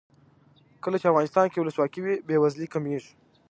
[0.83, 3.11] کله چې افغانستان کې ولسواکي وي بې وزلي کمیږي.